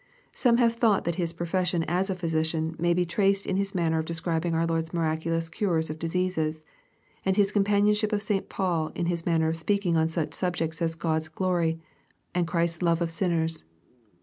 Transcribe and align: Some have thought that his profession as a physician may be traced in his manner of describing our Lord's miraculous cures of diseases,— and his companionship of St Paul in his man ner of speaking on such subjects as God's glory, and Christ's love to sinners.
Some 0.33 0.57
have 0.57 0.73
thought 0.73 1.03
that 1.03 1.13
his 1.21 1.31
profession 1.31 1.83
as 1.87 2.09
a 2.09 2.15
physician 2.15 2.75
may 2.79 2.91
be 2.91 3.05
traced 3.05 3.45
in 3.45 3.57
his 3.57 3.75
manner 3.75 3.99
of 3.99 4.05
describing 4.05 4.55
our 4.55 4.65
Lord's 4.65 4.95
miraculous 4.95 5.47
cures 5.47 5.91
of 5.91 5.99
diseases,— 5.99 6.63
and 7.23 7.37
his 7.37 7.51
companionship 7.51 8.11
of 8.11 8.23
St 8.23 8.49
Paul 8.49 8.91
in 8.95 9.05
his 9.05 9.27
man 9.27 9.41
ner 9.41 9.49
of 9.49 9.57
speaking 9.57 9.97
on 9.97 10.07
such 10.07 10.33
subjects 10.33 10.81
as 10.81 10.95
God's 10.95 11.27
glory, 11.27 11.79
and 12.33 12.47
Christ's 12.47 12.81
love 12.81 12.97
to 12.97 13.05
sinners. 13.09 13.63